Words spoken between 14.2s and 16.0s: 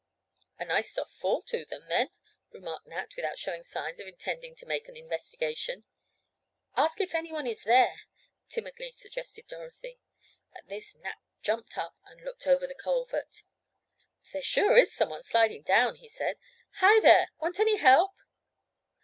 "There sure is some one sliding down,"